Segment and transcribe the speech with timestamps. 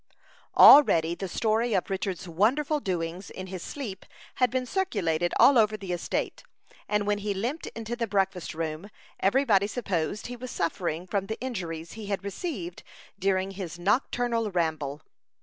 [0.57, 4.03] Already the story of Richard's wonderful doings in his sleep
[4.37, 6.41] had been circulated all over the estate,
[6.89, 11.27] and when he limped into the breakfast room, every body supposed he was suffering from
[11.27, 12.81] the injuries he had received
[13.19, 15.01] during his nocturnal ramble.